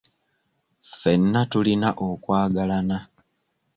[0.97, 2.97] Ffenna tulina okwagalana.